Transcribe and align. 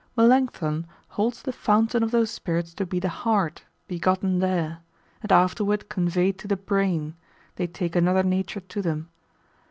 Melancthon 0.17 0.87
holds 1.09 1.43
the 1.43 1.53
fountain 1.53 2.01
of 2.01 2.09
those 2.09 2.31
spirits 2.31 2.73
to 2.73 2.87
be 2.87 2.99
the 2.99 3.07
heart, 3.07 3.65
begotten 3.87 4.39
there; 4.39 4.79
and 5.21 5.31
afterward 5.31 5.89
conveyed 5.89 6.39
to 6.39 6.47
the 6.47 6.57
brain, 6.57 7.13
they 7.57 7.67
take 7.67 7.95
another 7.95 8.23
nature 8.23 8.61
to 8.61 8.81
them. 8.81 9.09